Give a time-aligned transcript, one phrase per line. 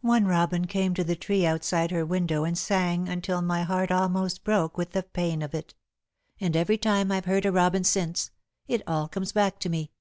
[0.00, 4.42] One robin came to the tree outside her window and sang until my heart almost
[4.42, 5.74] broke with the pain of it.
[6.40, 8.30] And every time I've heard a robin since,
[8.66, 9.92] it all comes back to me."